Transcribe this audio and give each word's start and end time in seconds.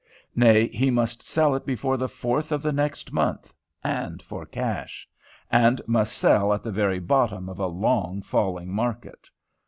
Nay! 0.35 0.65
he 0.69 0.89
must 0.89 1.21
sell 1.21 1.53
it 1.53 1.63
before 1.63 1.95
the 1.95 2.09
fourth 2.09 2.51
of 2.51 2.63
the 2.63 2.71
next 2.71 3.13
month, 3.13 3.53
and 3.83 4.19
for 4.23 4.47
cash; 4.47 5.07
and 5.51 5.79
must 5.85 6.17
sell 6.17 6.55
at 6.55 6.63
the 6.63 6.71
very 6.71 6.97
bottom 6.97 7.47
of 7.47 7.59
a 7.59 7.67
long 7.67 8.23
falling 8.23 8.73
market! 8.73 9.29